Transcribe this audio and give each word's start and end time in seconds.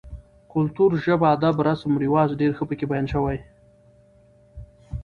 کلتور, 0.53 0.91
ژبه، 1.03 1.27
اداب، 1.35 1.57
رسم 1.67 1.91
رواج 2.03 2.29
ډېر 2.41 2.51
ښه 2.57 2.63
پکې 2.69 2.85
بيان 2.91 3.05
شوي 3.13 3.39